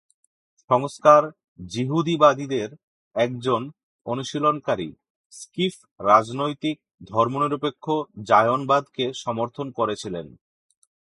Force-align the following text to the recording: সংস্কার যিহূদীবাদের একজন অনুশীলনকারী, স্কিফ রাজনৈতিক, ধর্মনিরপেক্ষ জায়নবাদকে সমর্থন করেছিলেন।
সংস্কার 0.69 1.21
যিহূদীবাদের 1.65 2.69
একজন 3.15 3.61
অনুশীলনকারী, 4.05 4.89
স্কিফ 5.33 5.75
রাজনৈতিক, 6.03 6.77
ধর্মনিরপেক্ষ 7.07 7.85
জায়নবাদকে 8.23 9.05
সমর্থন 9.15 9.67
করেছিলেন। 9.71 10.27